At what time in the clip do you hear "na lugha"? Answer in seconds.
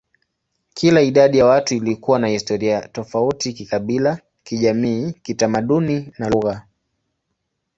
6.17-6.65